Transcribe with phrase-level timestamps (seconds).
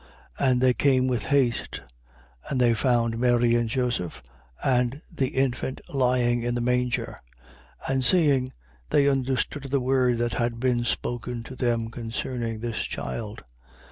[0.39, 0.49] 2:16.
[0.51, 1.81] And they came with haste:
[2.49, 4.23] and they found Mary and Joseph,
[4.63, 7.19] and the infant lying in the manger.
[7.85, 7.93] 2:17.
[7.93, 8.53] And seeing,
[8.89, 13.43] they understood of the word that had been spoken to them concerning this child.